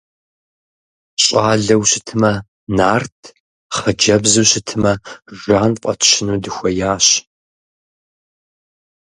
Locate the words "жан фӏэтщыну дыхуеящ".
5.39-7.07